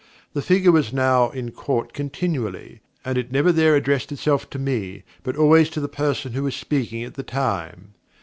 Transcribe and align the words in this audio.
The 0.33 0.41
figure 0.41 0.71
was 0.71 0.91
now 0.91 1.29
in 1.29 1.51
Court 1.51 1.93
continually, 1.93 2.79
and 3.05 3.19
it 3.19 3.31
never 3.31 3.51
there 3.51 3.75
addressed 3.75 4.11
itself 4.11 4.49
to 4.49 4.57
me, 4.57 5.03
but 5.21 5.35
always 5.35 5.69
to 5.69 5.79
the 5.79 5.87
person 5.87 6.33
who 6.33 6.41
was 6.41 6.55
speaking 6.55 7.03
at 7.03 7.13
the 7.13 7.21
time. 7.21 7.93